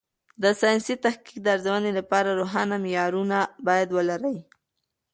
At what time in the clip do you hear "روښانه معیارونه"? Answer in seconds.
2.39-3.37